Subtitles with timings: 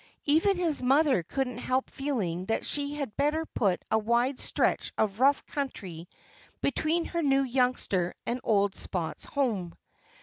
[0.25, 5.19] Even his mother couldn't help feeling that she had better put a wide stretch of
[5.19, 6.07] rough country
[6.59, 9.75] between her new youngster and old Spot's home.